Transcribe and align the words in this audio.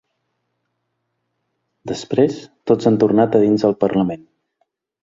Després, 1.91 2.41
tots 2.73 2.91
han 2.93 2.99
tornat 3.05 3.39
a 3.43 3.47
dins 3.49 3.71
el 3.73 3.79
parlament. 3.87 4.31